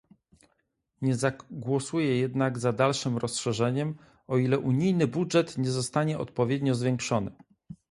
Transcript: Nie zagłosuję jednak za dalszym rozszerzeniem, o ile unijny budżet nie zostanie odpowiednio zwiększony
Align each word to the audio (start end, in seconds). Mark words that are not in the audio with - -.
Nie 1.01 1.15
zagłosuję 1.15 2.19
jednak 2.19 2.59
za 2.59 2.73
dalszym 2.73 3.17
rozszerzeniem, 3.17 3.95
o 4.27 4.37
ile 4.37 4.59
unijny 4.59 5.07
budżet 5.07 5.57
nie 5.57 5.71
zostanie 5.71 6.17
odpowiednio 6.19 6.75
zwiększony 6.75 7.31